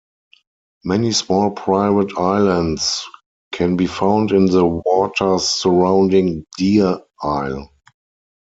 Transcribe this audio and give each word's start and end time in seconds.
Many 0.83 1.11
small 1.11 1.51
private 1.51 2.17
islands 2.17 3.05
can 3.51 3.77
be 3.77 3.85
found 3.85 4.31
in 4.31 4.47
the 4.47 4.65
waters 4.65 5.47
surrounding 5.47 6.43
Deer 6.57 7.01
Isle. 7.21 7.71